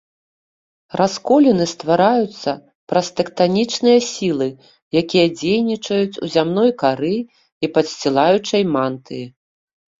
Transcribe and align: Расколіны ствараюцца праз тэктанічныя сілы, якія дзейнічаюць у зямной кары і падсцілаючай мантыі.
Расколіны 1.01 1.65
ствараюцца 1.73 2.49
праз 2.93 3.11
тэктанічныя 3.21 3.99
сілы, 4.09 4.49
якія 5.03 5.27
дзейнічаюць 5.37 6.19
у 6.25 6.33
зямной 6.39 6.71
кары 6.83 7.15
і 7.23 7.65
падсцілаючай 7.79 8.63
мантыі. 8.77 9.25